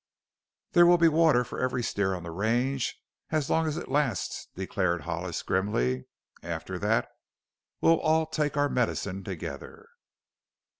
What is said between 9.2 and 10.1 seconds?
together."